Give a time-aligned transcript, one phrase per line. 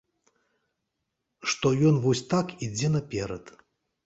[1.53, 3.55] Што ён вось так ідзе наперад.